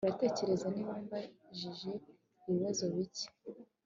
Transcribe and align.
Uratekereza 0.05 0.67
niba 0.75 0.93
mbajije 1.03 1.91
ibibazo 2.47 2.83
bike 2.93 3.27